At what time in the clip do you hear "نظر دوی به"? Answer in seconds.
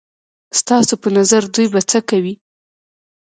1.17-1.81